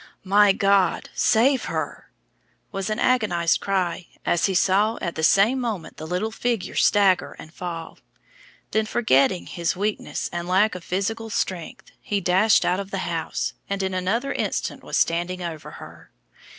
"My 0.25 0.51
God, 0.51 1.11
save 1.13 1.65
her!" 1.65 2.09
was 2.71 2.87
his 2.87 2.97
agonized 2.97 3.59
cry, 3.61 4.07
as 4.25 4.47
he 4.47 4.55
saw 4.55 4.97
at 4.99 5.13
the 5.13 5.21
same 5.21 5.61
moment 5.61 5.97
the 5.97 6.07
little 6.07 6.31
figure 6.31 6.73
stagger 6.73 7.33
and 7.37 7.53
fall. 7.53 7.99
Then, 8.71 8.87
forgetting 8.87 9.45
his 9.45 9.75
weakness 9.75 10.27
and 10.33 10.47
lack 10.47 10.73
of 10.73 10.83
physical 10.83 11.29
strength, 11.29 11.91
he 12.01 12.19
dashed 12.19 12.65
out 12.65 12.79
of 12.79 12.89
the 12.89 13.05
house, 13.13 13.53
and 13.69 13.83
in 13.83 13.93
another 13.93 14.33
instant 14.33 14.83
was 14.83 14.97
standing 14.97 15.43
over 15.43 15.69
her. 15.69 16.09